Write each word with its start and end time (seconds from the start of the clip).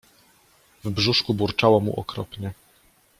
W 0.83 0.89
brzuszku 0.89 1.33
burczało 1.33 1.79
mu 1.79 1.99
okropnie. 1.99 2.53